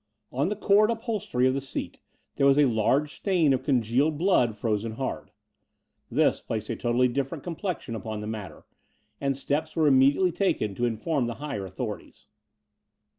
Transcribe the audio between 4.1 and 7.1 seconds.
blood frozen hard. This placed a totally